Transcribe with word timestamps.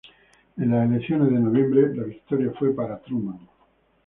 En 0.57 0.71
las 0.71 0.89
elecciones 0.89 1.29
de 1.31 1.37
noviembre, 1.39 1.93
la 1.95 2.05
victoria 2.05 2.51
fue 2.57 2.73
para 2.73 2.97
Truman. 3.01 3.47